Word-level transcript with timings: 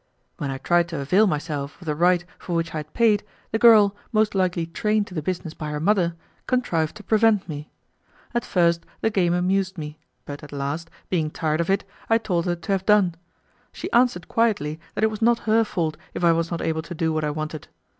When 0.37 0.49
I 0.49 0.57
tried 0.57 0.89
to 0.89 0.99
avail 0.99 1.27
myself 1.27 1.79
of 1.79 1.85
the 1.85 1.93
right 1.93 2.25
for 2.39 2.55
which 2.55 2.73
I 2.73 2.77
had 2.77 2.91
paid, 2.91 3.23
the 3.51 3.59
girl, 3.59 3.95
most 4.11 4.33
likely 4.33 4.65
trained 4.65 5.05
to 5.05 5.13
the 5.13 5.21
business 5.21 5.53
by 5.53 5.69
her 5.69 5.79
mother, 5.79 6.15
contrived 6.47 6.95
to 6.95 7.03
prevent 7.03 7.47
me. 7.47 7.69
At 8.33 8.43
first 8.43 8.83
the 9.01 9.11
game 9.11 9.35
amused 9.35 9.77
me, 9.77 9.99
but 10.25 10.41
at 10.43 10.51
last, 10.51 10.89
being 11.11 11.29
tired 11.29 11.61
of 11.61 11.69
it, 11.69 11.83
I 12.09 12.17
told 12.17 12.47
her 12.47 12.55
to 12.55 12.71
have 12.71 12.85
done. 12.87 13.13
She 13.71 13.91
answered 13.91 14.27
quietly 14.27 14.79
that 14.95 15.03
it 15.03 15.11
was 15.11 15.21
not 15.21 15.37
her 15.41 15.63
fault 15.63 15.97
if 16.15 16.23
I 16.23 16.31
was 16.31 16.49
not 16.49 16.63
able 16.63 16.81
to 16.81 16.95
do 16.95 17.13
what 17.13 17.23
I 17.23 17.29
wanted. 17.29 17.67